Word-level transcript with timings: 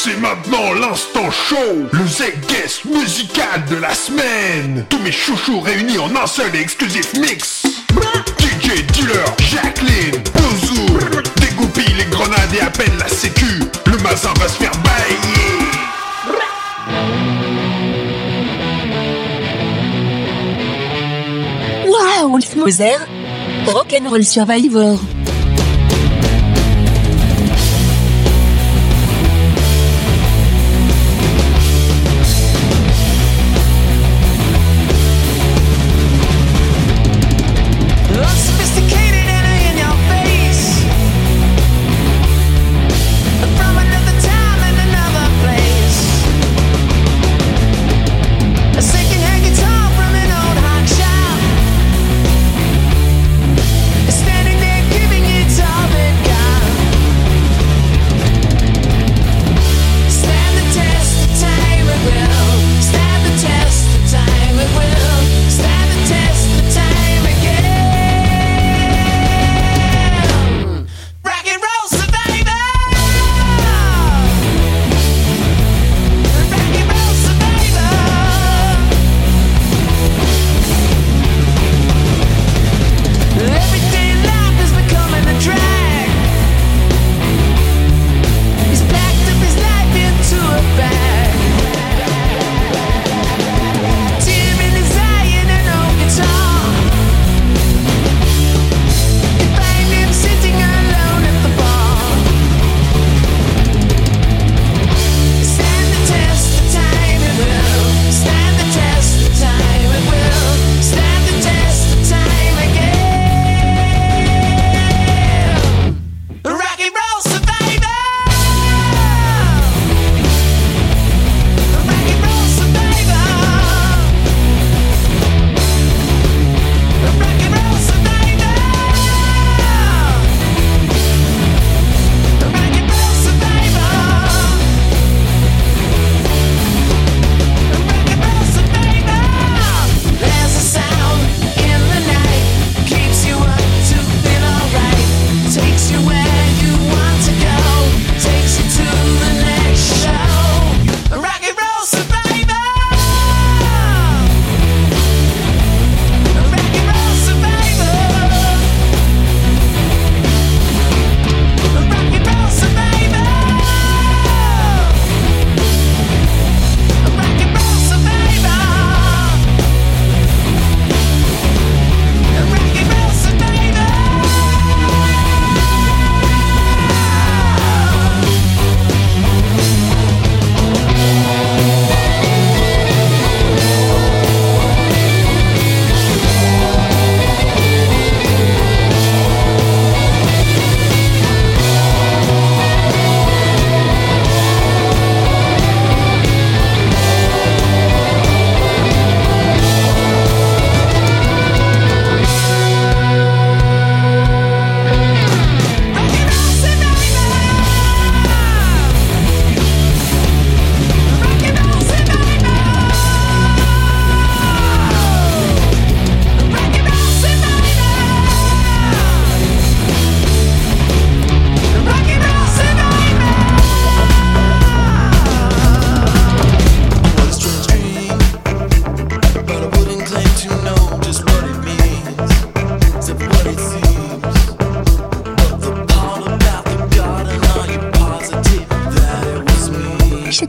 C'est 0.00 0.16
maintenant 0.20 0.74
l'instant 0.74 1.28
show, 1.28 1.56
le 1.90 2.06
Z-Guest 2.06 2.84
musical 2.84 3.64
de 3.68 3.74
la 3.74 3.92
semaine. 3.92 4.86
Tous 4.88 5.00
mes 5.00 5.10
chouchous 5.10 5.58
réunis 5.58 5.98
en 5.98 6.14
un 6.14 6.26
seul 6.28 6.54
et 6.54 6.60
exclusif 6.60 7.14
mix. 7.14 7.64
DJ 8.38 8.86
Dealer, 8.92 9.24
Jacqueline, 9.40 10.22
Bozou, 10.34 10.86
dégoupille 11.40 11.94
les 11.94 12.04
grenades 12.04 12.54
et 12.54 12.60
à 12.60 12.70
peine 12.70 12.96
la 12.96 13.08
sécu. 13.08 13.58
Le 13.86 13.98
mazin 13.98 14.32
va 14.38 14.46
se 14.46 14.58
faire 14.58 14.70
bailler. 14.84 15.58
Waouh, 21.88 22.38
Moser, 22.56 22.98
Rock'n'Roll 23.66 24.24
Survivor. 24.24 25.00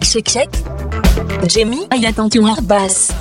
check 0.10 0.26
check. 0.26 0.50
Jamie, 1.48 1.88
I 1.92 1.98
attend 2.08 2.34
you 2.34 2.46
are 2.46 2.62
bass. 2.62 3.14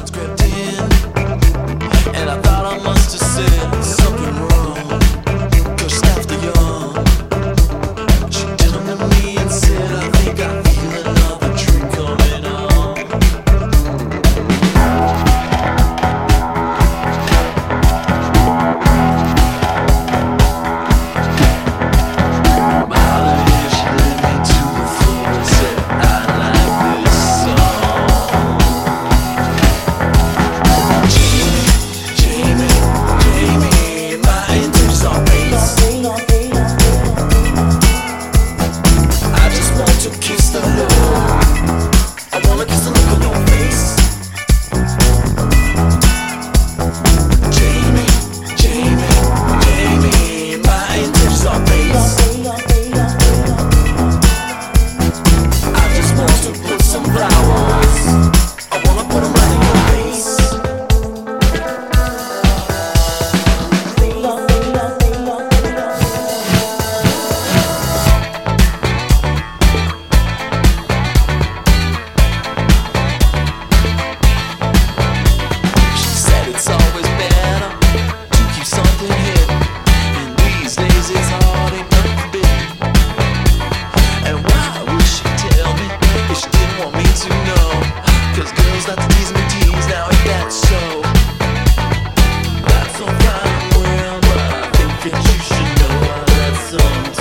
coração. 96.76 97.17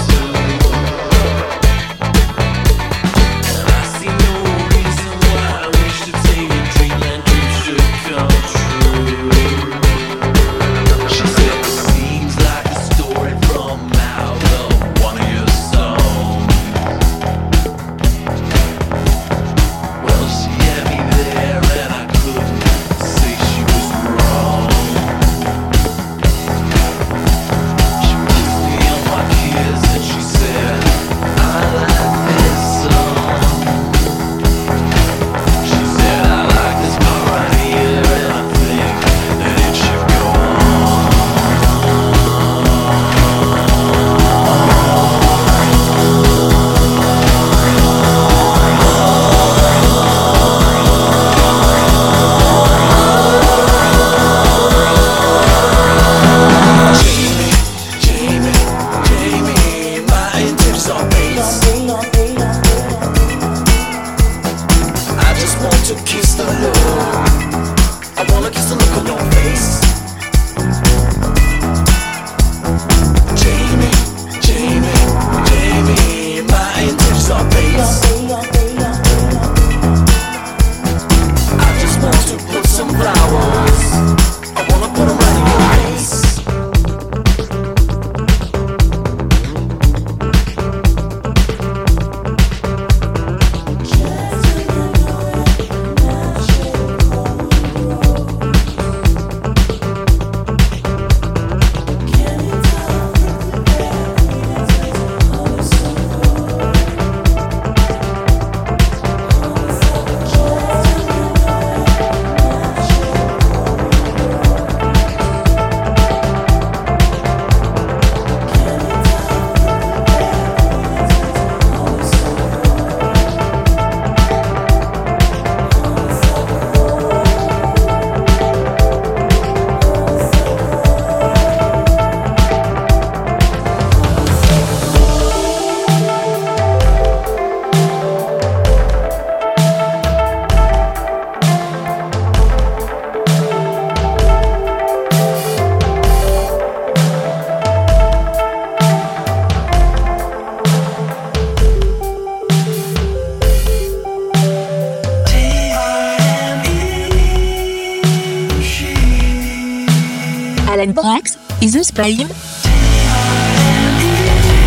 Brax, 160.98 161.38
Is 161.62 161.74
the 161.74 161.84
Spime. 161.84 162.28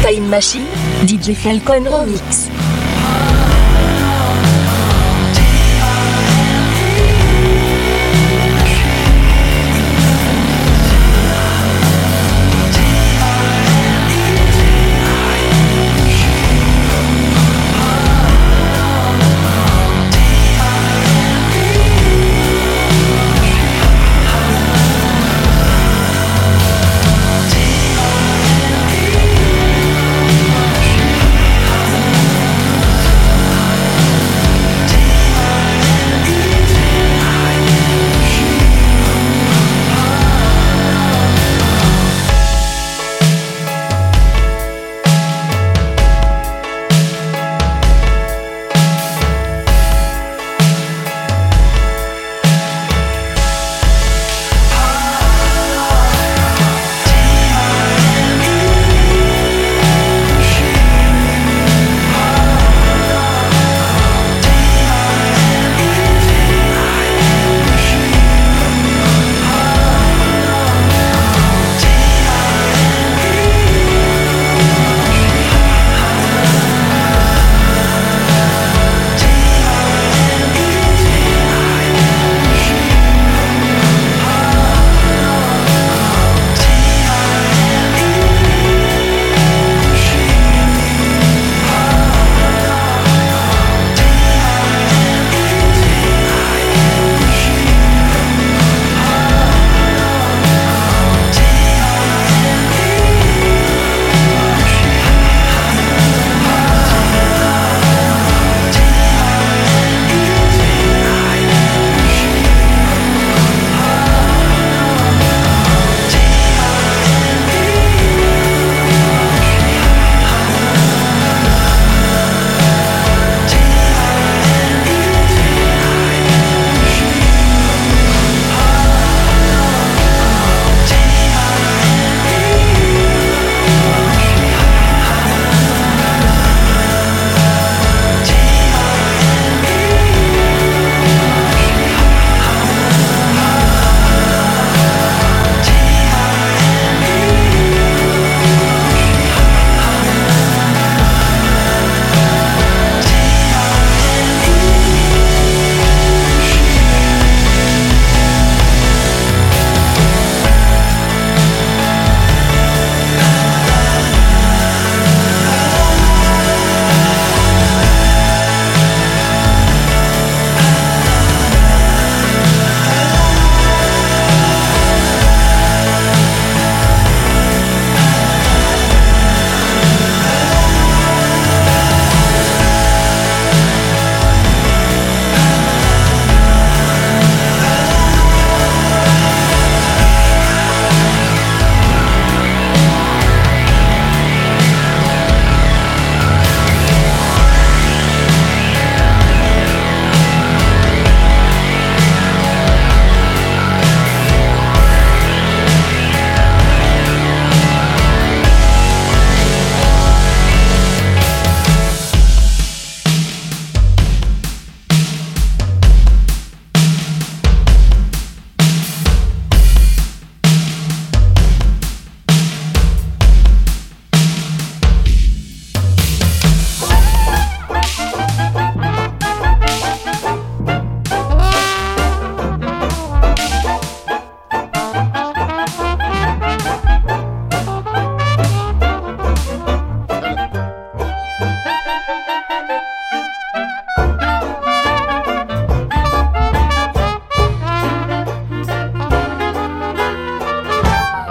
Time 0.03 0.31
Machine, 0.31 0.67
DJ 1.03 1.35
Falcon 1.35 1.85
Remix. 1.85 2.50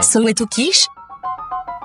Soweto 0.10 0.50
Kinch. 0.50 0.88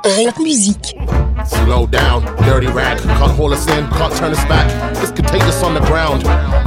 Rap 0.02 0.38
musique. 0.38 0.97
Slow 1.45 1.87
down, 1.87 2.25
dirty 2.47 2.69
rag. 2.69 2.97
Can't 2.99 3.33
haul 3.33 3.52
us 3.52 3.69
in, 3.69 3.87
can't 3.90 4.16
turn 4.16 4.33
us 4.33 4.43
back. 4.47 4.66
It's 5.02 5.11
contagious 5.11 5.62
on 5.62 5.75
the 5.75 5.81
ground. 5.81 6.23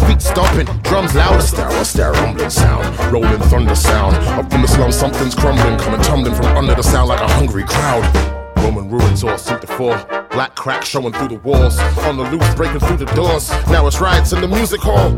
Feet 0.05 0.21
stomping, 0.21 0.67
drums 0.83 1.15
louder. 1.15 1.41
Stare, 1.41 2.11
a 2.11 2.21
rumbling 2.21 2.51
sound. 2.51 2.85
Rolling 3.11 3.41
thunder 3.49 3.73
sound. 3.73 4.15
Up 4.39 4.51
from 4.51 4.61
the 4.61 4.67
slum, 4.67 4.91
something's 4.91 5.33
crumbling. 5.33 5.79
Coming 5.79 6.01
tumbling 6.01 6.35
from 6.35 6.45
under 6.55 6.75
the 6.75 6.83
sound 6.83 7.09
like 7.09 7.21
a 7.21 7.27
hungry 7.27 7.63
crowd. 7.63 8.05
Roman 8.57 8.87
ruins 8.87 9.23
all 9.23 9.39
suit 9.39 9.61
the 9.61 9.65
four. 9.65 9.97
Black 10.29 10.53
crack 10.53 10.85
showing 10.85 11.11
through 11.11 11.29
the 11.29 11.39
walls. 11.39 11.79
On 12.05 12.17
the 12.17 12.29
loose, 12.29 12.53
breaking 12.53 12.81
through 12.81 12.97
the 12.97 13.11
doors. 13.15 13.49
Now 13.71 13.87
it's 13.87 13.99
riots 13.99 14.31
in 14.31 14.41
the 14.41 14.47
music 14.47 14.81
hall. 14.81 15.09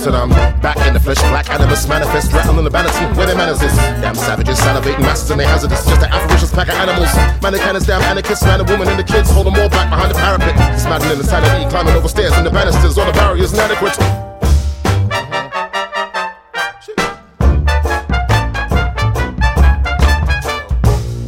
Said 0.00 0.14
I'm 0.14 0.30
back 0.64 0.80
in 0.88 0.94
the 0.94 1.00
flesh, 1.00 1.20
black 1.28 1.50
animus 1.50 1.86
manifest, 1.86 2.32
rattling 2.32 2.64
the 2.64 2.70
banners, 2.70 2.96
where 3.18 3.26
their 3.26 3.36
manners 3.36 3.60
is. 3.60 3.76
Damn 4.00 4.14
savages, 4.14 4.58
salivating 4.58 5.00
masters 5.00 5.30
and 5.30 5.38
they 5.38 5.44
hazardous, 5.44 5.84
just 5.84 6.00
an 6.00 6.08
avaricious 6.10 6.50
pack 6.50 6.68
of 6.68 6.74
animals. 6.76 7.14
Man, 7.42 7.52
the 7.52 7.84
damn 7.84 8.00
anarchists, 8.00 8.42
man, 8.46 8.64
the 8.64 8.64
woman 8.64 8.88
and 8.88 8.98
the 8.98 9.04
kids, 9.04 9.30
hold 9.30 9.44
them 9.44 9.56
all 9.60 9.68
back 9.68 9.90
behind 9.90 10.10
the 10.10 10.14
parapet. 10.16 10.56
It's 10.72 10.84
maddening 10.84 11.18
insanity, 11.18 11.68
climbing 11.68 11.92
over 11.92 12.08
stairs 12.08 12.32
and 12.32 12.46
the 12.46 12.50
banisters, 12.50 12.96
all 12.96 13.04
the 13.04 13.12
barriers 13.12 13.52
inadequate. 13.52 14.00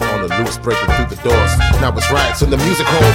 On 0.00 0.18
the 0.24 0.28
loose, 0.40 0.56
breaking 0.56 0.88
through 0.96 1.12
the 1.12 1.20
doors. 1.20 1.52
Now 1.84 1.92
it's 1.92 2.10
riots 2.10 2.40
in 2.40 2.48
the 2.48 2.56
music 2.56 2.86
hall. 2.88 3.12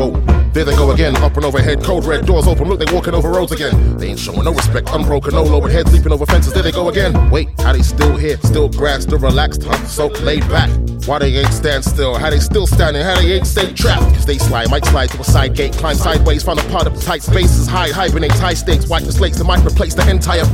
Whoa, 0.00 0.35
there 0.56 0.64
they 0.64 0.74
go 0.74 0.90
again, 0.90 1.14
up 1.16 1.36
and 1.36 1.44
overhead, 1.44 1.84
code 1.84 2.06
red 2.06 2.24
doors 2.24 2.46
open. 2.46 2.66
Look, 2.66 2.80
they 2.80 2.90
walking 2.94 3.12
over 3.12 3.28
roads 3.28 3.52
again. 3.52 3.98
They 3.98 4.08
ain't 4.08 4.18
showing 4.18 4.42
no 4.44 4.54
respect, 4.54 4.88
unbroken, 4.90 5.34
no 5.34 5.42
lowered 5.42 5.70
heads, 5.70 5.92
leaping 5.92 6.12
over 6.12 6.24
fences. 6.24 6.54
There 6.54 6.62
they 6.62 6.72
go 6.72 6.88
again. 6.88 7.30
Wait, 7.30 7.48
how 7.60 7.74
they 7.74 7.82
still 7.82 8.16
here, 8.16 8.38
still 8.38 8.70
grand, 8.70 9.02
still 9.02 9.18
relaxed, 9.18 9.64
huh? 9.64 9.76
So 9.86 10.06
laid 10.24 10.48
back. 10.48 10.70
Why 11.04 11.18
they 11.18 11.36
ain't 11.36 11.52
stand 11.52 11.84
still? 11.84 12.14
How 12.16 12.30
they 12.30 12.40
still 12.40 12.66
standing? 12.66 13.02
How 13.02 13.20
they 13.20 13.32
ain't 13.32 13.46
stay 13.46 13.70
trapped? 13.74 14.16
If 14.16 14.24
they 14.24 14.38
slide, 14.38 14.70
might 14.70 14.86
slide 14.86 15.10
to 15.10 15.20
a 15.20 15.24
side 15.24 15.54
gate, 15.54 15.74
climb 15.74 15.96
sideways, 15.96 16.42
find 16.42 16.58
a 16.58 16.64
part 16.70 16.86
of 16.86 16.94
the 16.94 17.02
tight 17.02 17.22
spaces, 17.22 17.66
hide, 17.66 17.92
hibernate, 17.92 18.32
high 18.32 18.54
stakes, 18.54 18.88
wipe 18.88 19.04
the 19.04 19.12
slates, 19.12 19.38
and 19.38 19.46
might 19.46 19.64
replace 19.64 19.92
the 19.92 20.08
entire. 20.08 20.46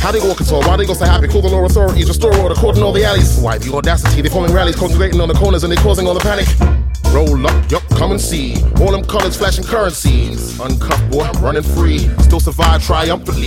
How 0.00 0.10
they 0.10 0.20
walking 0.26 0.46
tall? 0.46 0.62
Why 0.62 0.76
they 0.76 0.86
go 0.86 0.94
so 0.94 1.04
happy? 1.04 1.28
Call 1.28 1.42
the 1.42 1.48
law 1.48 1.64
authorities, 1.64 2.08
restore 2.08 2.36
order, 2.38 2.56
cordon 2.56 2.82
all 2.82 2.92
the 2.92 3.04
alleys. 3.04 3.38
Why 3.38 3.58
the 3.58 3.72
audacity? 3.72 4.22
They 4.22 4.28
forming 4.28 4.52
rallies, 4.52 4.74
congregating 4.74 5.20
on 5.20 5.28
the 5.28 5.34
corners, 5.34 5.62
and 5.62 5.72
they 5.72 5.76
causing 5.76 6.08
all 6.08 6.14
the 6.14 6.20
panic. 6.20 6.48
Roll 7.12 7.46
up, 7.46 7.70
yup, 7.70 7.82
come 7.90 8.12
and 8.12 8.20
see. 8.20 8.56
All 8.80 8.92
them 8.92 9.04
colors 9.04 9.36
flashing 9.36 9.64
currencies. 9.64 10.58
Uncuffed 10.60 11.10
boy, 11.10 11.28
running 11.40 11.62
free. 11.62 11.98
Still 12.20 12.40
survive 12.40 12.84
triumphantly. 12.84 13.46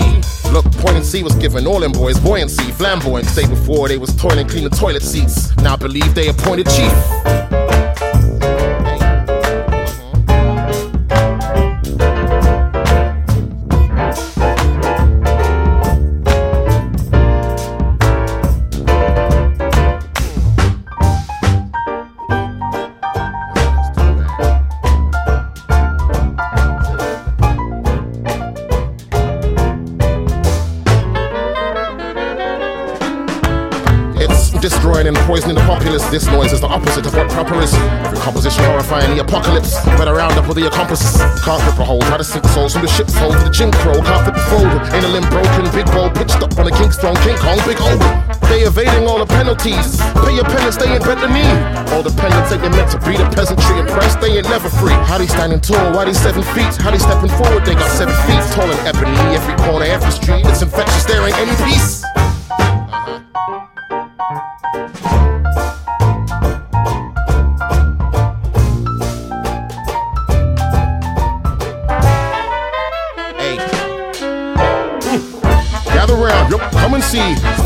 Look, 0.52 0.66
point 0.78 0.98
and 0.98 1.06
see 1.06 1.24
was 1.24 1.36
giving 1.36 1.68
all 1.68 1.80
them 1.80 1.92
boys 1.92 2.20
buoyancy. 2.20 2.72
Flamboyant, 2.72 3.28
say 3.28 3.48
before 3.48 3.88
they 3.88 3.98
was 3.98 4.16
toiling, 4.16 4.48
clean 4.48 4.64
the 4.64 4.70
toilet 4.72 5.04
seats. 5.04 5.56
Now 5.58 5.78
believe 5.78 6.16
they 6.16 6.30
appointed 6.30 6.68
chief. 6.70 7.49
Destroying 34.60 35.08
and 35.08 35.16
poisoning 35.24 35.56
the 35.56 35.64
populace. 35.64 36.04
This 36.12 36.28
noise 36.28 36.52
is 36.52 36.60
the 36.60 36.68
opposite 36.68 37.06
of 37.08 37.16
what 37.16 37.32
proper 37.32 37.56
is. 37.64 37.74
Every 38.04 38.20
composition 38.20 38.64
horrifying 38.66 39.16
the 39.16 39.24
apocalypse. 39.24 39.80
Better 39.96 40.14
round 40.14 40.36
up 40.36 40.52
with 40.52 40.60
the 40.60 40.68
accomplices. 40.68 41.16
Can't 41.48 41.64
grip 41.64 41.80
a 41.80 41.86
hold, 41.88 42.04
try 42.12 42.18
to 42.18 42.28
sink 42.28 42.44
souls 42.52 42.74
from 42.74 42.84
the 42.84 42.92
ship's 42.92 43.16
hold 43.16 43.40
to 43.40 43.44
the 43.48 43.50
Jim 43.50 43.72
Crow. 43.72 43.96
Can't 44.04 44.20
flip 44.28 44.36
the 44.36 44.46
fold. 44.52 44.68
Ain't 44.92 45.08
a 45.08 45.12
limb 45.16 45.24
broken, 45.32 45.64
big 45.72 45.88
bowl 45.96 46.12
pitched 46.12 46.44
up 46.44 46.52
on 46.60 46.68
a 46.68 46.76
king's 46.76 47.00
throne. 47.00 47.16
King 47.24 47.40
Kong, 47.40 47.56
big 47.64 47.80
O. 47.80 47.96
They 48.52 48.68
evading 48.68 49.08
all 49.08 49.24
the 49.24 49.32
penalties. 49.32 49.96
Pay 50.28 50.36
your 50.36 50.44
penance, 50.44 50.76
they 50.76 50.92
ain't 50.92 51.08
bent 51.08 51.24
the 51.24 51.32
knee. 51.32 51.56
All 51.96 52.04
the 52.04 52.12
pendants 52.12 52.52
ain't 52.52 52.60
meant 52.68 52.92
to 52.92 53.00
be 53.08 53.16
the 53.16 53.32
peasantry 53.32 53.80
oppressed. 53.80 54.20
They 54.20 54.44
ain't 54.44 54.50
never 54.52 54.68
free. 54.68 54.98
How 55.08 55.24
they 55.24 55.28
standing 55.32 55.64
tall? 55.64 55.96
Why 55.96 56.04
they 56.04 56.14
seven 56.14 56.44
feet? 56.52 56.76
How 56.84 56.92
they 56.92 57.00
stepping 57.00 57.32
forward? 57.40 57.64
They 57.64 57.80
got 57.80 57.88
seven 57.96 58.12
feet 58.28 58.44
tall 58.52 58.68
and 58.68 58.82
ebony. 58.84 59.16
Every 59.40 59.56
corner, 59.64 59.88
every 59.88 60.12
street. 60.12 60.44
It's 60.52 60.62
infectious. 60.62 61.08
There 61.08 61.24
ain't 61.24 61.40
any 61.40 61.56
peace. 61.64 61.99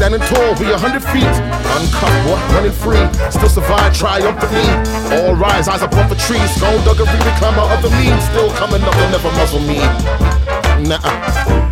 Standing 0.03 0.21
tall, 0.21 0.55
be 0.55 0.71
a 0.71 0.77
hundred 0.77 1.03
feet. 1.03 1.23
Uncut, 1.23 2.11
what? 2.27 2.39
Running 2.53 2.71
free. 2.71 2.99
Still 3.31 3.49
survive 3.49 3.93
triumphantly. 3.97 4.67
All 5.15 5.33
rise, 5.35 5.67
eyes 5.67 5.81
above 5.81 6.09
the 6.09 6.15
trees. 6.15 6.49
Stone 6.55 6.79
duggery, 6.83 7.19
the 7.23 7.35
clamor 7.39 7.63
of 7.63 7.81
the 7.81 7.89
mean. 7.91 8.19
Still 8.21 8.49
coming 8.51 8.81
up, 8.83 8.93
they'll 8.95 9.11
never 9.11 9.31
muzzle 9.31 9.59
me. 9.61 9.79
Nah. 10.87 11.62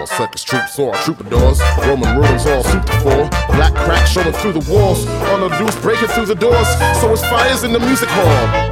All 0.00 0.06
circus 0.06 0.42
troops 0.42 0.78
or 0.78 0.94
troubadours. 0.94 1.60
Roman 1.86 2.16
ruins 2.16 2.46
all 2.46 2.64
super 2.64 2.92
full. 3.00 3.28
Black 3.52 3.74
crack 3.74 4.06
showing 4.06 4.32
through 4.32 4.54
the 4.54 4.72
walls. 4.72 5.06
On 5.06 5.40
the 5.40 5.48
loose, 5.62 5.76
breaking 5.82 6.08
through 6.08 6.24
the 6.24 6.34
doors. 6.34 6.68
So 7.02 7.12
it's 7.12 7.20
fires 7.20 7.64
in 7.64 7.74
the 7.74 7.80
music 7.80 8.08
hall. 8.08 8.69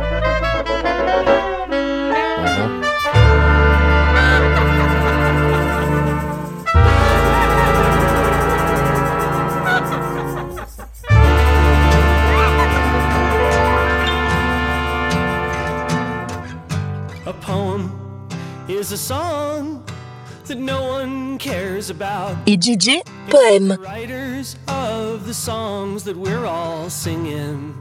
Et 22.46 22.56
DJ, 22.56 23.02
poème. 23.28 23.76
Writers 23.82 24.56
of 24.68 25.26
the 25.26 25.34
songs 25.34 26.04
that 26.04 26.16
we're 26.16 26.46
all 26.46 26.88
singing. 26.88 27.74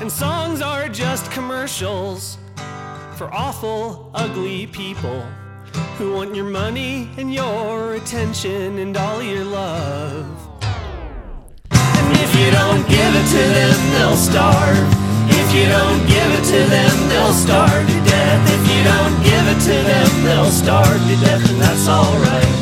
And 0.00 0.10
songs 0.10 0.62
are 0.62 0.88
just 0.88 1.30
commercials 1.30 2.38
for 3.16 3.28
awful, 3.32 4.10
ugly 4.14 4.66
people 4.68 5.22
who 5.98 6.14
want 6.14 6.34
your 6.34 6.46
money 6.46 7.10
and 7.18 7.32
your 7.32 7.94
attention 7.94 8.78
and 8.78 8.96
all 8.96 9.22
your 9.22 9.44
love. 9.44 10.26
And 11.72 12.16
if 12.16 12.34
you 12.34 12.50
don't 12.50 12.88
give 12.88 13.14
it 13.14 13.28
to 13.28 13.42
them, 13.54 13.92
they'll 13.92 14.16
starve. 14.16 15.01
You 15.52 15.68
don't 15.68 16.06
give 16.06 16.30
it 16.38 16.44
to 16.44 16.70
them, 16.70 17.08
they'll 17.10 17.34
starve 17.34 17.86
to 17.86 18.00
death. 18.08 18.42
If 18.56 18.62
you 18.72 18.82
don't 18.84 19.22
give 19.22 19.44
it 19.52 19.60
to 19.68 19.76
them, 19.86 20.24
they'll 20.24 20.50
starve 20.50 20.98
to 20.98 21.16
death, 21.20 21.50
and 21.50 21.60
that's 21.60 21.88
alright. 21.88 22.54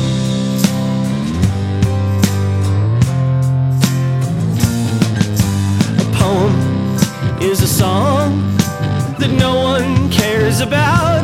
A 6.01 6.17
poem 6.19 6.53
is 7.41 7.61
a 7.61 7.67
song 7.67 8.41
that 9.19 9.33
no 9.39 9.55
one 9.55 10.11
cares 10.11 10.59
about 10.59 11.23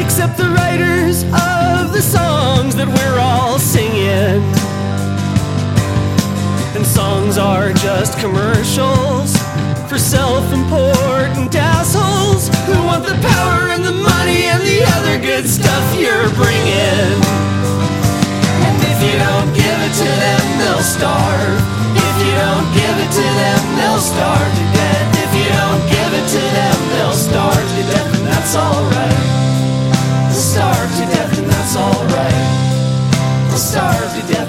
except 0.00 0.38
the 0.38 0.48
writers 0.48 1.24
of 1.24 1.92
the 1.92 2.00
songs 2.00 2.74
that 2.74 2.88
we're 2.88 3.20
all 3.20 3.58
singing. 3.58 4.42
And 6.74 6.86
songs 6.86 7.36
are 7.36 7.74
just 7.74 8.18
commercials 8.18 9.45
for 9.88 9.98
self-important 9.98 11.54
assholes 11.54 12.50
who 12.66 12.74
want 12.82 13.06
the 13.06 13.14
power 13.22 13.70
and 13.70 13.84
the 13.84 13.94
money 13.94 14.50
and 14.50 14.58
the 14.66 14.82
other 14.98 15.14
good 15.22 15.46
stuff 15.46 15.84
you're 15.94 16.26
bringing. 16.34 17.14
And 18.66 18.76
if 18.82 18.98
you 18.98 19.14
don't 19.14 19.50
give 19.54 19.78
it 19.86 19.94
to 19.94 20.08
them, 20.10 20.42
they'll 20.58 20.82
starve. 20.82 21.62
If 21.94 22.16
you 22.18 22.34
don't 22.34 22.66
give 22.74 22.96
it 22.98 23.12
to 23.14 23.26
them, 23.38 23.60
they'll 23.78 24.02
starve 24.02 24.50
to 24.58 24.66
death. 24.74 25.06
If 25.22 25.30
you 25.38 25.48
don't 25.54 25.82
give 25.86 26.10
it 26.18 26.26
to 26.34 26.42
them, 26.42 26.76
they'll 26.98 27.14
starve 27.14 27.54
to 27.54 27.82
death, 27.86 28.10
and 28.18 28.26
that's 28.26 28.54
alright. 28.58 29.22
They'll 30.34 30.50
starve 30.50 30.90
to 30.98 31.04
death, 31.14 31.38
and 31.38 31.46
that's 31.46 31.74
alright. 31.78 32.42
They'll 33.54 33.62
starve 33.62 34.10
to 34.18 34.22
death, 34.34 34.45